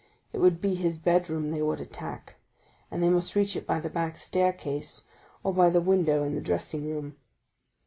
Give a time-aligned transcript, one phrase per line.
[0.33, 2.37] It would be his bedroom they would attack,
[2.89, 5.03] and they must reach it by the back staircase,
[5.43, 7.17] or by the window in the dressing room.